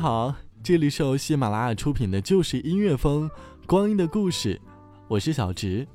[0.00, 3.28] 好，这里是由喜马拉雅出品的《就是音乐风》，
[3.66, 4.58] 光阴的故事，
[5.08, 5.86] 我是小直。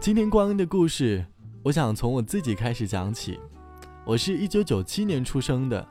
[0.00, 1.24] 今天光阴的故事，
[1.62, 3.38] 我想从我自己开始讲起。
[4.04, 5.86] 我是一九九七年出生的，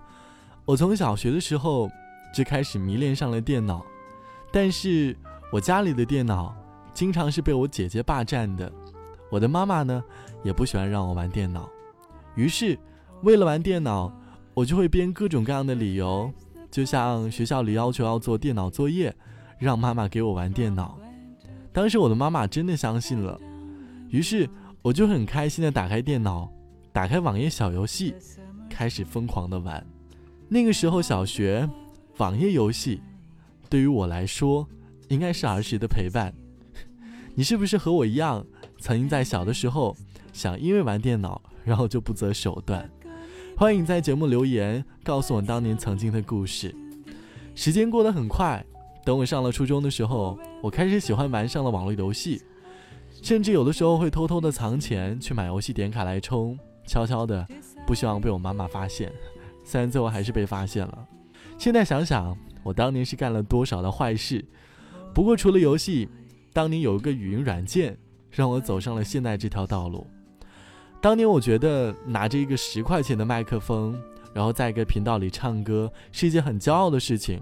[0.65, 1.89] 我从小学的时候
[2.35, 3.81] 就开始迷恋上了电脑，
[4.51, 5.15] 但是
[5.49, 6.53] 我家里的电脑
[6.93, 8.69] 经常是被我姐姐霸占的，
[9.31, 10.03] 我的妈妈呢
[10.43, 11.69] 也不喜欢让我玩电脑，
[12.35, 12.77] 于是
[13.23, 14.11] 为了玩电脑，
[14.53, 16.29] 我就会编各种各样的理由。
[16.69, 19.15] 就像学校里要求要做电脑作业，
[19.57, 20.99] 让妈妈给我玩电脑。
[21.71, 23.39] 当时我的妈妈真的相信了，
[24.09, 24.49] 于是
[24.81, 26.51] 我就很开心的打开电脑，
[26.91, 28.15] 打开网页小游戏，
[28.69, 29.85] 开始疯狂的玩。
[30.49, 31.69] 那个时候小学，
[32.17, 33.01] 网页游戏
[33.69, 34.67] 对于我来说
[35.09, 36.33] 应该是儿时的陪伴。
[37.35, 38.45] 你是不是和我一样，
[38.79, 39.95] 曾经在小的时候
[40.33, 42.89] 想因为玩电脑，然后就不择手段？
[43.59, 46.75] 欢迎在节目留言，告诉我当年曾经的故事。
[47.55, 48.63] 时间过得很快，
[49.03, 52.39] 等我上了初中的时候，我开始喜欢玩上了网络游戏，
[53.23, 57.47] 甚至有的时候会偷偷的藏钱去买游戏点卡来充，悄悄的，
[57.87, 59.11] 不希望被我妈妈发现。
[59.65, 61.07] 虽然最后还是被发现了。
[61.57, 64.45] 现在想想，我当年是干了多少的坏事。
[65.15, 66.07] 不过除了游戏，
[66.53, 67.97] 当年有一个语音软件，
[68.29, 70.05] 让我走上了现在这条道路。
[70.99, 73.97] 当年我觉得拿着一个十块钱的麦克风，
[74.33, 77.41] 然后在一个频道里唱歌是一件很骄傲的事情。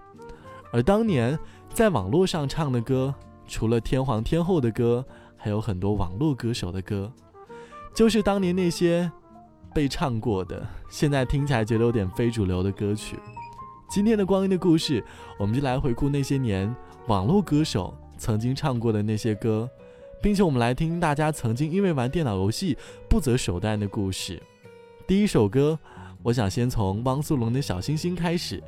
[0.71, 1.37] 而当年
[1.73, 3.13] 在网络上唱的歌，
[3.47, 5.05] 除了天皇天后的歌，
[5.37, 7.11] 还有很多网络歌手的歌，
[7.93, 9.09] 就是当年那些
[9.73, 13.17] 被唱过的，现在听起来觉得有点非主流的歌曲。
[13.89, 15.03] 今天的光阴的故事，
[15.39, 16.75] 我们就来回顾那些年
[17.07, 19.69] 网络歌手曾经唱过的那些歌。
[20.21, 22.77] 并且我们来听大家曾经因为玩电脑游戏
[23.07, 24.41] 不择手段的故事。
[25.07, 25.77] 第一首歌，
[26.23, 28.63] 我想先从汪苏泷的《小星星》开始。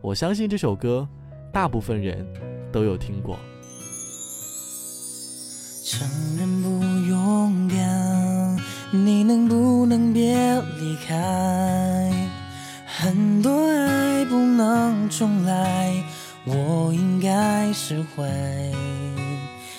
[0.00, 1.06] 我相信这首歌，
[1.52, 2.26] 大部分人
[2.72, 3.38] 都有听过。
[5.84, 6.08] 承
[6.38, 6.68] 认不
[7.08, 8.56] 勇敢，
[8.90, 10.34] 你能不能别
[10.80, 12.12] 离开？
[12.86, 16.02] 很多爱不能重来，
[16.44, 18.24] 我应该释怀。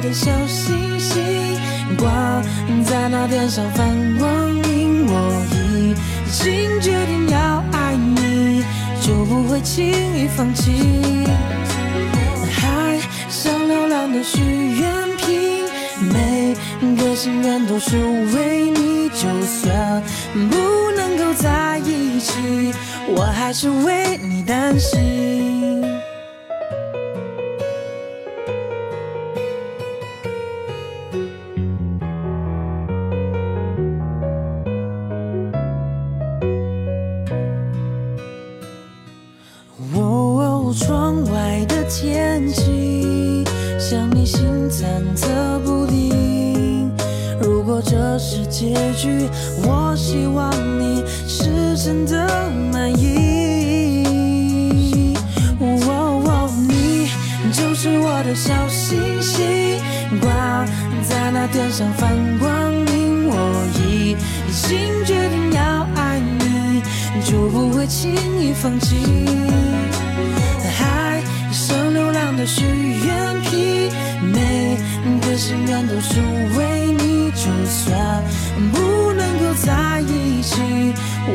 [0.00, 1.22] 的小星星，
[1.96, 2.42] 挂
[2.84, 3.86] 在那天上放
[4.18, 5.06] 光明。
[5.06, 5.94] 我已
[6.30, 8.62] 经决定要爱你，
[9.00, 11.26] 就不会轻易放弃。
[12.52, 15.64] 海上流浪的许愿瓶，
[16.12, 16.54] 每
[16.96, 17.96] 个心愿都是
[18.36, 19.08] 为你。
[19.08, 20.02] 就算
[20.48, 22.72] 不能够在一起，
[23.08, 25.57] 我还是为你担心。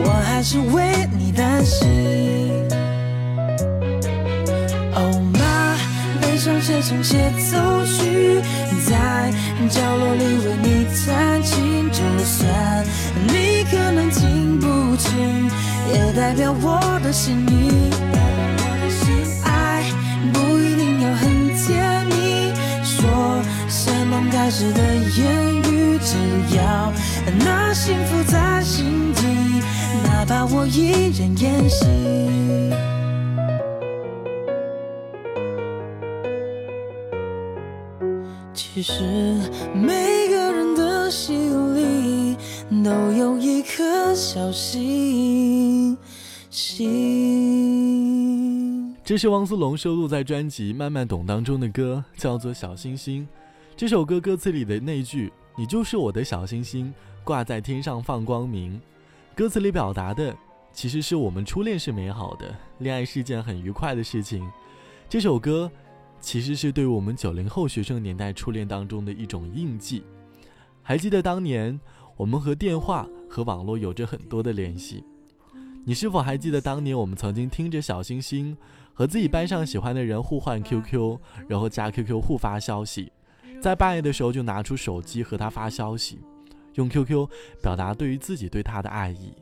[0.04, 1.88] 我还是为你担心。
[4.96, 5.78] Oh my，
[6.22, 8.42] 悲伤写成协奏曲，
[8.88, 9.32] 在
[9.70, 11.90] 角落里为你弹琴。
[11.92, 12.86] 就算
[13.28, 14.84] 你可能听不。
[14.96, 15.50] 清，
[15.92, 17.90] 也代表我的心意。
[19.44, 19.84] 爱
[20.32, 22.54] 不一定要很甜蜜，
[22.84, 24.82] 说些梦开始的
[25.18, 26.16] 言语，只
[26.56, 26.94] 要
[27.40, 29.22] 那幸福在心底，
[30.26, 31.86] 哪怕我一人演戏。
[38.54, 39.04] 其实
[39.76, 42.38] 每个人的心里
[42.86, 45.98] 都有一颗小星
[46.50, 46.96] 星。
[49.04, 53.24] 这是汪苏泷收录在专辑《慢慢懂》当中的歌，叫做《小星星》。
[53.76, 56.94] 这首歌歌词里的那句“你就是我的小星星，
[57.26, 58.80] 挂在天上放光明”，
[59.36, 60.36] 歌词里表达的
[60.72, 64.50] 其实是我们初恋是美好的，恋爱是件很愉快的事情。
[65.10, 65.72] 这首歌。
[66.20, 70.06] 其实是对我们九零后学生年代初恋当中的一种印记。
[70.82, 71.78] 还记得当年
[72.16, 75.04] 我们和电话和网络有着很多的联系。
[75.84, 78.56] 你是否还记得当年我们曾经听着小星星，
[78.94, 81.20] 和自己班上喜欢的人互换 QQ，
[81.50, 83.12] 然后加 QQ 互发消息，
[83.62, 86.20] 在半夜的时候就拿出手机和他发消息，
[86.76, 87.28] 用 QQ
[87.62, 89.34] 表达对于自己对他的爱意。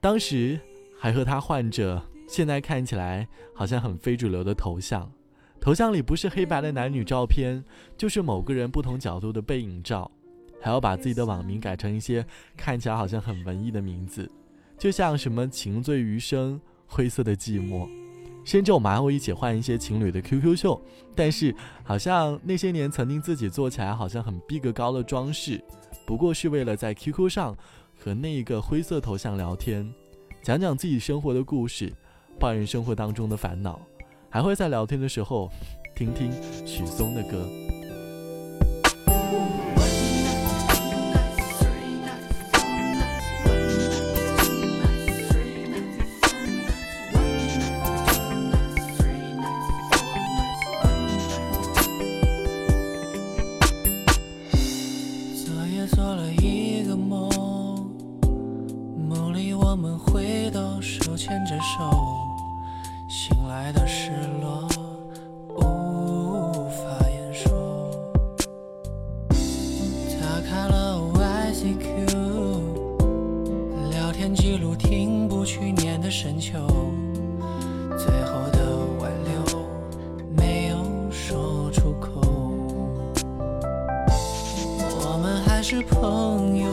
[0.00, 0.58] 当时
[0.98, 5.10] 还和他换着现在看起来好像很非主流的头像。
[5.60, 7.62] 头像里不是黑白的男女照片，
[7.96, 10.10] 就是某个人不同角度的背影照，
[10.60, 12.26] 还要把自己的网名改成一些
[12.56, 14.28] 看起来好像很文艺的名字，
[14.76, 17.88] 就像什么情醉余生、灰色的寂寞，
[18.44, 20.80] 甚至我们还会一起换一些情侣的 QQ 秀。
[21.14, 25.62] 但是好像那些年曾经自己做起来好像很逼格高的装饰，
[26.06, 27.56] 不过是为了在 QQ 上
[27.98, 29.92] 和那一个灰色头像聊天，
[30.42, 31.92] 讲讲自己生活的故事，
[32.38, 33.80] 抱怨生活当中的烦恼。
[34.30, 35.50] 还会在聊天的时候
[35.94, 36.32] 听听
[36.66, 37.46] 许嵩的歌。
[85.74, 86.71] 是朋友，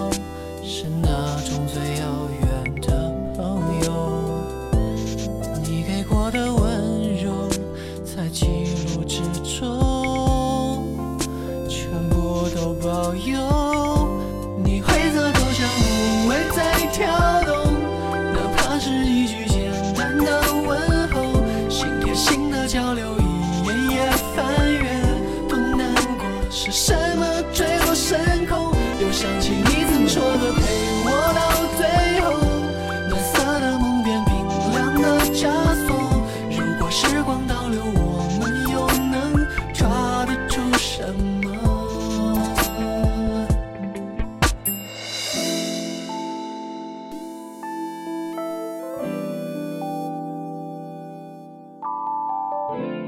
[52.78, 52.99] 是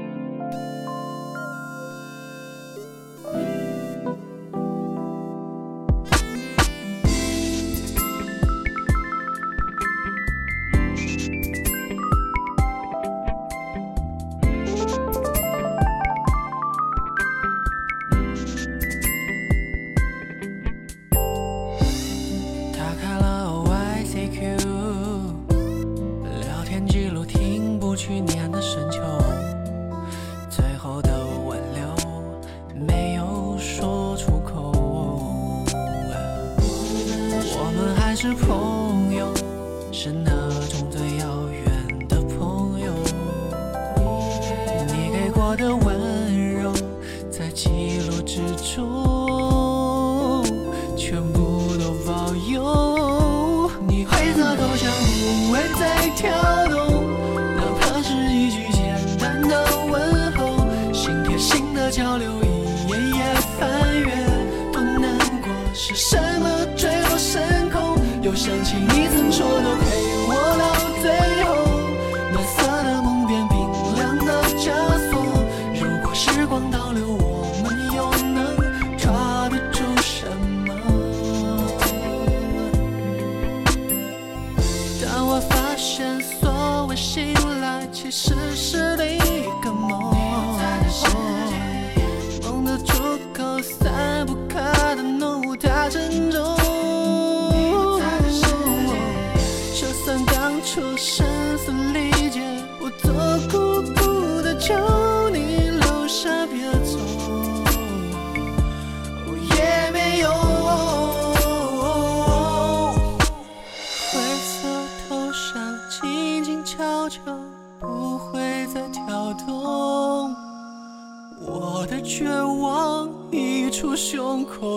[54.62, 56.51] 就像不会在跳。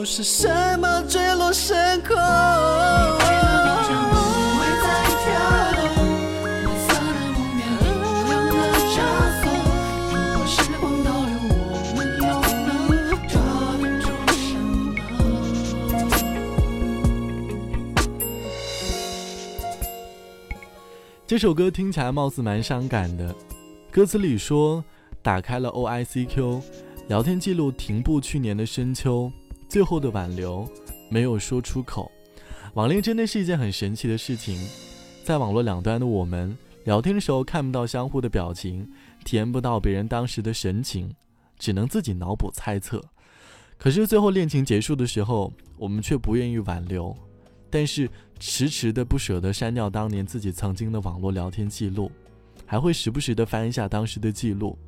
[0.06, 0.48] 是什
[0.80, 2.16] 么坠落深空？
[21.28, 23.34] 这首歌听起来貌似蛮伤感的，
[23.92, 24.86] 歌词里说
[25.24, 26.62] 打开了 O I C Q，
[27.08, 29.32] 聊天记录停步去年的深秋，
[29.76, 30.66] 最后的挽留
[31.10, 32.10] 没有说出口。
[32.76, 34.66] 网恋真的是一件很神奇的事情，
[35.22, 38.90] 在网络两端的我们，聊天的时候看不到相互的表情，
[39.26, 41.14] 体验不到别人当时的神情，
[41.60, 43.04] 只能自己脑补猜测。
[43.78, 47.14] 可是最后恋情结束的时候，我们却不愿意挽留，
[47.70, 52.10] 但是迟迟的不舍得删掉当年自己曾经的网络聊天记录，
[52.66, 54.80] 还会时不时的翻一下当时的记录，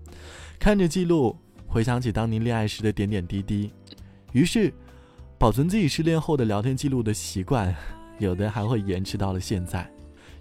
[0.58, 1.36] 看着记录，
[1.68, 3.70] 回想起当年恋爱时的点点滴滴，
[4.34, 4.74] 于是
[5.38, 7.74] 保存自己失恋后的聊天记录的习惯，
[8.20, 9.90] 有的还会延迟到了现在，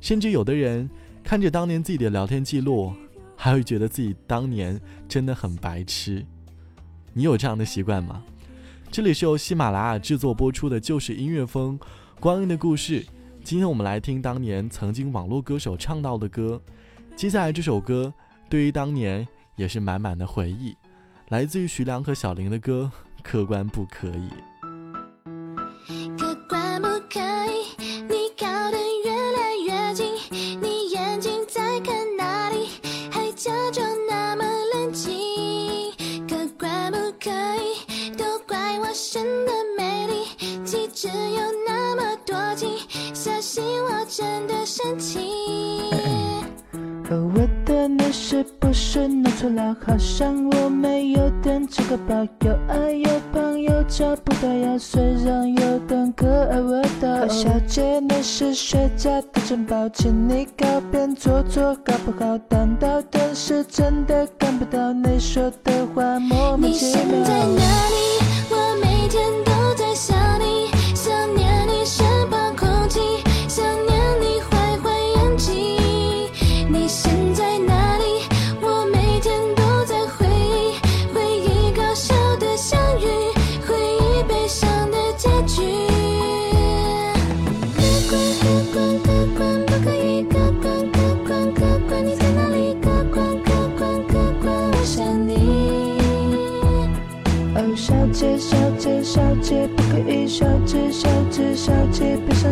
[0.01, 0.89] 甚至有的人
[1.23, 2.93] 看着当年自己的聊天记录，
[3.37, 6.25] 还会觉得自己当年真的很白痴。
[7.13, 8.23] 你有这样的习惯吗？
[8.91, 11.79] 这里是由喜马拉雅制作播出的《就是音乐风》，
[12.21, 13.05] 光阴的故事。
[13.43, 16.61] 今天我们来听当年曾经网络歌手唱到的歌。
[17.17, 18.13] 接下来这首歌
[18.49, 19.27] 对于当年
[19.57, 20.77] 也是满满的回忆，
[21.29, 22.91] 来自于徐良和小林的歌
[23.29, 24.31] 《客观不可以》。
[26.17, 27.19] 客观不可
[27.51, 27.67] 以，
[28.09, 30.15] 你靠得越来越近，
[30.63, 32.69] 你眼睛在看哪里，
[33.11, 35.93] 还假装那么冷静。
[36.29, 42.79] 客观不可以，都怪我生的美丽，气质有那么多情，
[43.13, 45.91] 小心我真的生气。
[47.09, 49.77] 而我的你是不是弄错了？
[49.85, 52.27] 好像我没有点这个包，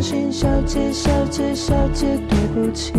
[0.04, 2.92] 心，小姐，小姐，小姐，对不起。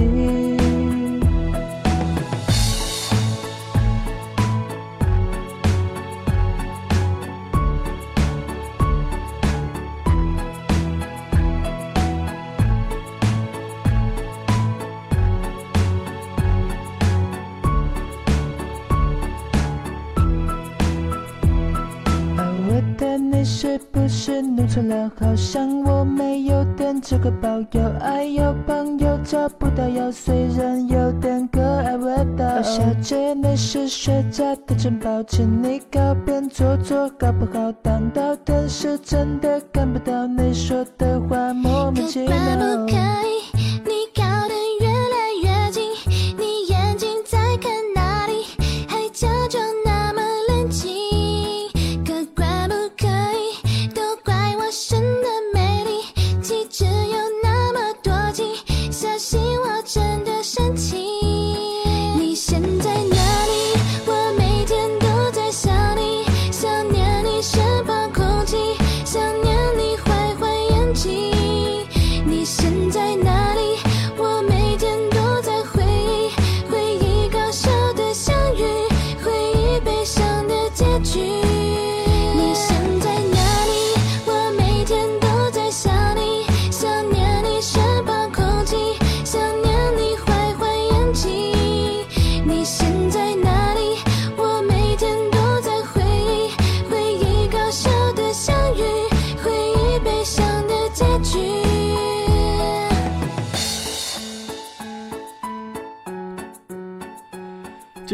[22.36, 25.12] 而我的你是不是弄错了？
[25.20, 25.85] 好像
[27.08, 32.60] 这个包，有爱有朋友找不到药，虽然有点可爱味道。
[32.64, 42.34] 小姐，你是学家的城堡，请你靠边坐坐，搞不好挡到电视真的看不到你说的话，莫名其妙。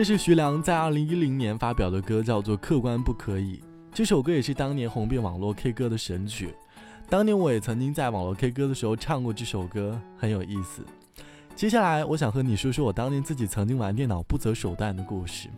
[0.02, 3.58] 这是徐良在二零一零年发表的歌，叫做《客观不可以》。
[3.94, 6.56] 这首歌也是当年红遍网络 K 歌的神曲。
[7.08, 10.84] 当年我也曾经在网络 K 歌的时候唱过这首歌，很有意思。
[11.56, 15.50] 接下来，我想和你说说我当年自己曾经玩电脑不择手段的故事。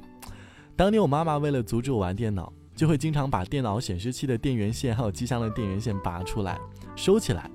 [0.76, 6.60] 当年我妈妈为了阻止我玩电脑，就会经常把电脑显示器的电源线还有机箱的电源线拔出来
[6.98, 7.50] 收起来。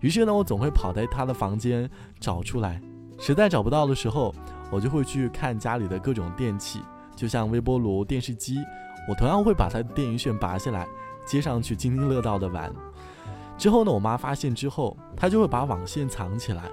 [0.00, 2.82] 于是呢，我总会跑在她的房间找出来。
[3.16, 4.34] 实在找不到的时候，
[4.72, 6.80] 我就会去看家里的各种电器，
[7.14, 8.56] 就像微波炉、电视机，
[9.06, 10.88] 我同样会把它的电源线拔下来
[11.26, 12.72] 接上去，津津乐道的玩。
[13.58, 16.64] 之后呢，我妈发现之后，她就会把网线藏起来，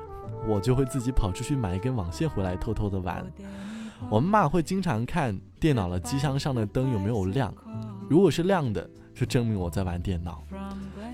[0.48, 3.24] 我就会自己跑出去买一根网线回来偷偷的玩。
[4.10, 7.53] 我妈妈会经常看电脑的机箱上的灯有没有亮，
[8.10, 10.41] 如果是亮的，就证明我在玩电脑。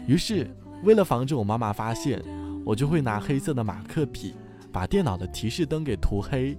[0.05, 0.47] 于是，
[0.83, 2.23] 为了防止我妈妈发现，
[2.63, 4.35] 我就会拿黑色的马克笔。
[4.71, 6.57] 把电脑的提示灯给涂黑，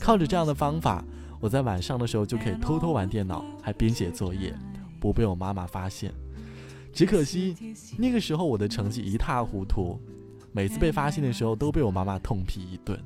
[0.00, 1.04] 靠着这样的方法，
[1.40, 4.54] 我在晚上的时候就可以偷偷玩电脑，还边写作业，
[5.00, 6.12] 不被我妈妈发现。
[6.92, 7.54] 只可惜
[7.98, 10.00] 那个时候我的成绩一塌糊涂，
[10.52, 12.98] 每次被发现的时候都被我妈妈痛批一顿。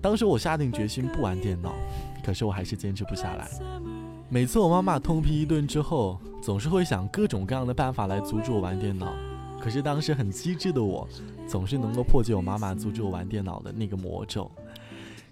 [0.00, 1.74] 当时我下定决心不玩电脑，
[2.24, 3.48] 可是我还是坚持不下来。
[4.30, 9.12] 每次我妈妈痛批一顿之后，总是会想各种各样的办法来阻止我玩电脑。
[9.60, 11.06] 可是当时很机智的我，
[11.48, 14.50] 总是能够破解我妈妈阻止我玩电脑的那个魔咒。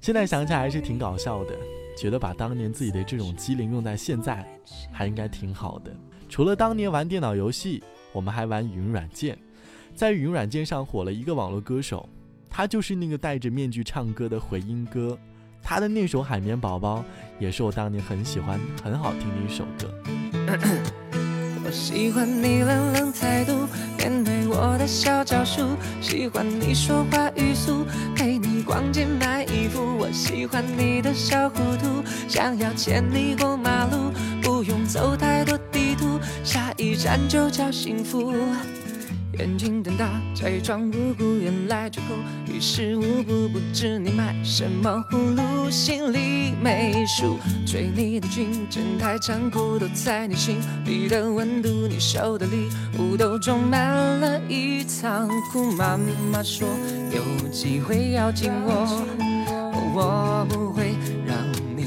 [0.00, 1.54] 现在想起来还是挺搞笑的，
[1.96, 4.46] 觉得把当年自己的这种机灵用在现在，
[4.92, 5.90] 还应该挺好的。
[6.28, 9.36] 除了当年玩电脑游戏，我们还玩语音软件，
[9.94, 12.08] 在语音软件上火了一个网络歌手，
[12.48, 15.18] 他就是那个戴着面具唱歌的回音哥，
[15.62, 16.98] 他的那首《海绵宝宝》
[17.40, 19.92] 也是我当年很喜欢、很好听的一首歌。
[21.68, 23.66] 我喜欢你冷冷态度，
[23.98, 25.76] 面对我的小招数。
[26.00, 29.96] 喜欢你说话语速，陪你逛街买衣服。
[29.98, 38.32] 我喜欢你的小糊涂，想要牵你过马路，不用走太多地图，下一站就叫幸福。
[39.38, 42.14] 眼睛瞪大，假装无辜，原来就够
[42.50, 43.48] 于事无补。
[43.48, 47.38] 不知你买什么葫芦，心里没数。
[47.66, 51.68] 追你的军真太残酷，都在你心里的温度。
[51.86, 52.68] 你手的礼
[52.98, 55.70] 物都装满了一仓库。
[55.72, 55.98] 妈
[56.32, 56.66] 妈说
[57.12, 59.04] 有机会要紧我，
[59.94, 60.94] 我不会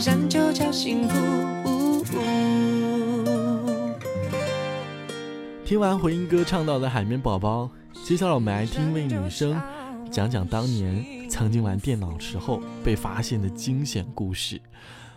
[0.00, 2.02] 就叫幸福。
[5.64, 7.70] 听完回音哥唱到的海绵宝宝，
[8.04, 9.60] 接下来我们来听一位女生
[10.10, 14.58] 讲讲当年曾经玩电脑时候被发现的惊险故事。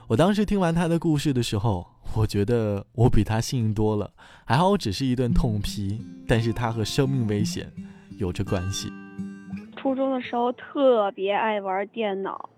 [0.07, 4.11] 我当时听完她的故事的时候，我觉得我比她幸运多了。
[4.45, 7.71] 还好我只是一顿痛批，但是她和生命危险
[8.17, 8.91] 有着关系。
[9.77, 12.49] 初中的时候特别爱玩电脑，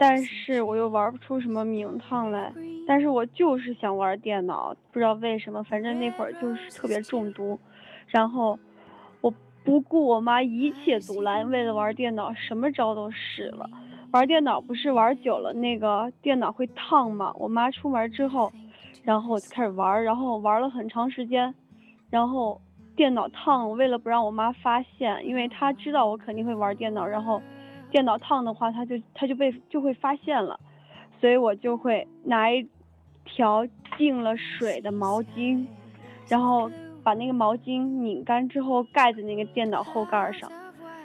[0.00, 2.50] 但是我又玩不出什么名堂来。
[2.86, 7.60] 但是我就是想玩电脑，不知道为什么，反正那会儿就是特别中毒。
[8.08, 8.58] 然后
[9.20, 9.32] 我
[9.62, 13.68] 不顾我妈一切阻拦，为了玩电脑，什么招都使了。
[14.10, 17.32] 玩电脑不是玩久了那个电脑会烫吗？
[17.36, 18.50] 我妈出门之后，
[19.04, 21.54] 然后我就开始玩，然后玩了很长时间，
[22.10, 22.60] 然后
[22.96, 27.40] 电脑烫，为了不让我妈发现，因为她知道我肯定会玩电脑，然后
[27.90, 30.58] 电脑烫的话，它就它就被就会发现了，
[31.20, 32.66] 所以我就会拿一
[33.24, 33.66] 条
[33.98, 35.66] 浸了水的毛巾，
[36.28, 36.70] 然后
[37.02, 40.50] 把那个毛巾拧干之后盖在那个电脑后盖上。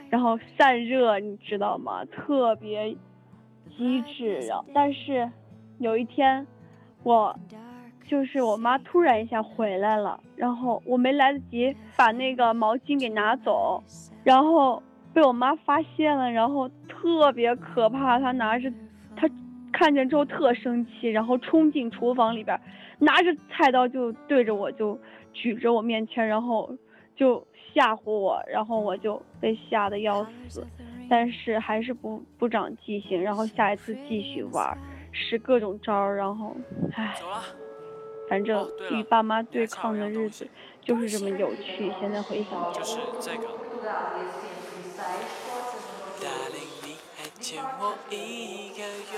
[0.08, 2.04] 然后散热，你知道吗？
[2.04, 2.96] 特别
[3.76, 4.40] 机智。
[4.72, 5.28] 但是
[5.78, 6.46] 有一天，
[7.02, 7.36] 我
[8.06, 13.82] 就是我妈突然一下回来了，然后我没来得及把那个毛巾给拿走，
[14.22, 14.80] 然后
[15.16, 18.20] 被我妈发现了，然后特别可怕。
[18.20, 18.70] 她拿着，
[19.16, 19.26] 她
[19.72, 22.60] 看见之后特生气，然后冲进厨房里边，
[22.98, 25.00] 拿着菜刀就对着我就
[25.32, 26.70] 举着我面前，然后
[27.16, 27.42] 就。
[27.74, 30.66] 吓唬我，然后我就被吓得要死，
[31.10, 34.78] 但是还是不不长记性，然后下一次继续玩，
[35.12, 36.56] 使各种招儿，然后，
[36.94, 37.14] 唉，
[38.30, 40.48] 反正与爸妈对抗的日子
[40.80, 41.92] 就是这么有趣。
[42.00, 42.58] 现在回想
[44.96, 48.14] Darling，你还欠我一
[48.70, 48.80] 个
[49.12, 49.14] 拥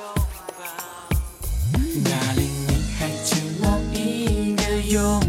[0.59, 0.61] 抱。
[2.05, 3.29] Darling，你还欠
[3.61, 3.65] 我
[3.95, 3.97] 一
[4.57, 4.61] 个
[4.91, 5.28] 拥抱。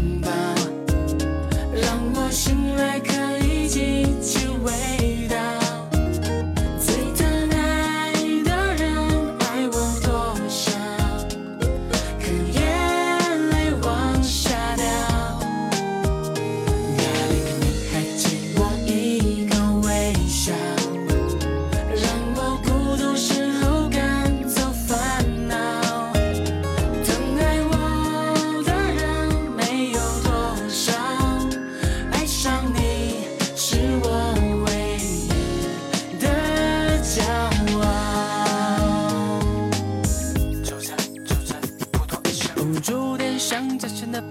[43.50, 44.22] 起来。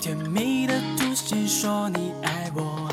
[0.00, 2.90] 甜蜜的吐息，说你爱我。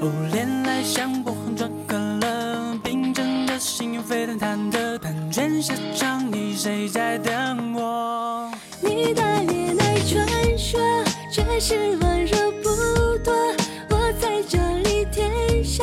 [0.00, 8.52] 哦，恋爱像波横转可乐，冰镇的心沸腾忐忑，盘旋下场你谁在等我？
[8.80, 10.78] 你的恋爱传说，
[11.32, 12.68] 却是温柔不
[13.24, 13.34] 多。
[13.90, 15.82] 我在这里天下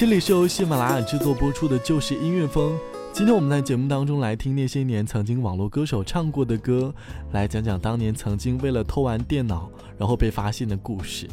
[0.00, 2.72] 这里是由喜马拉雅制作播出的《就是音乐风》。
[3.12, 6.90] 今天我们在节目当中来听那些年曾经网络歌手唱过的歌，
[7.32, 11.28] 来讲讲当年曾经为了偷玩电脑然后被发现的故事。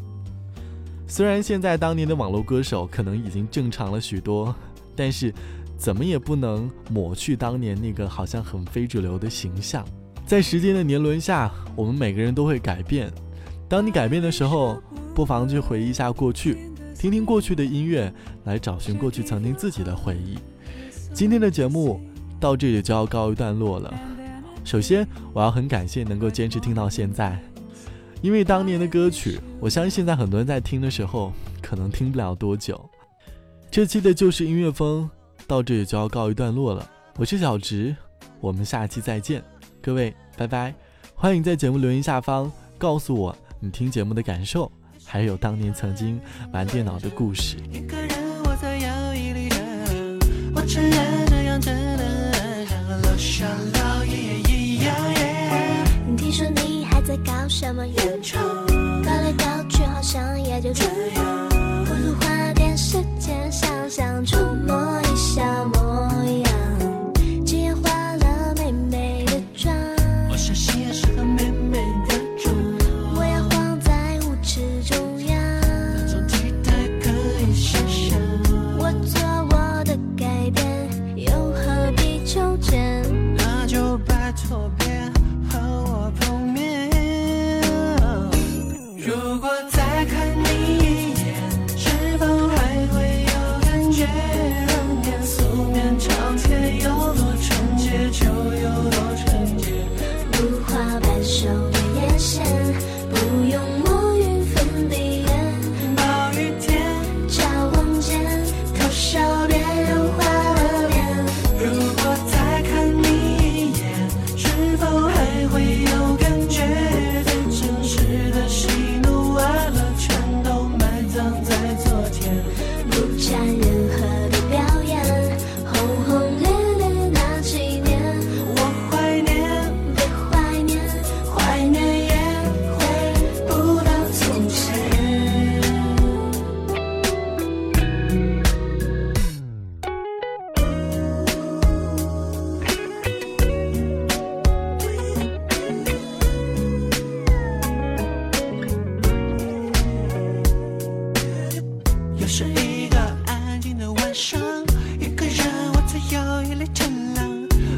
[1.07, 4.53] 虽然现在当年的网络歌手可能已经正常了许多，
[4.97, 5.33] 但是
[5.77, 9.81] 怎么也不能抹去当年那个好像很非主流的形象。
[10.25, 13.09] 在时间的年轮下，我们每个人都会改变。
[13.69, 14.77] 当你改变的时候，
[15.15, 16.57] 不妨去回忆一下过去，
[16.97, 18.11] 听听过去的音乐，
[18.45, 20.37] 来找寻过去曾经自己的回忆。
[21.13, 22.01] 今天的节目
[22.39, 23.93] 到这里就要告一段落了。
[24.63, 27.39] 首先，我要很感谢能够坚持听到现在，
[28.21, 31.31] 因为当年的歌曲，我相信现在很多人在听的时候
[31.61, 32.83] 可能听不了多久。
[33.69, 35.09] 这期的就是音乐风
[35.45, 36.89] 到这里就要告一段落了。
[37.17, 37.95] 我是小直，
[38.39, 39.43] 我们下期再见，
[39.81, 40.73] 各位拜拜。
[41.15, 44.71] 欢迎在节目留言下方告诉我你听节目的感受，
[45.09, 46.19] 还有当年曾经
[46.51, 47.55] 玩电脑的故事。
[47.71, 48.09] 一个人
[48.43, 49.57] 我在摇椅里等，
[50.53, 54.93] 我承认这样真的像个楼下老爷爷一样。
[56.17, 58.43] 听说你还在搞什么原创，
[59.01, 60.83] 搞来搞去好像也就这
[61.15, 61.49] 样，
[61.85, 66.09] 不如花点时间想想触摸一下模
[66.43, 66.46] 样。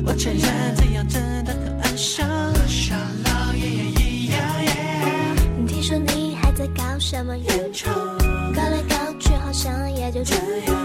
[0.10, 0.42] 我承认
[0.76, 2.28] 这样真的很安详，
[2.66, 4.42] 像老爷爷一样。
[5.68, 7.94] 听说你还在搞什么原创，
[8.52, 10.34] 搞来搞去好像也就这
[10.66, 10.79] 样，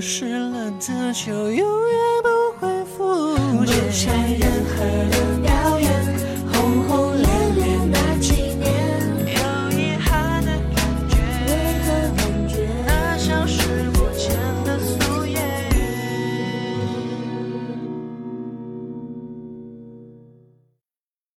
[0.00, 1.67] 湿了的，就永